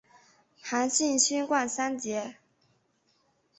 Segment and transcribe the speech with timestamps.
[0.59, 2.37] 韩信勋冠三杰。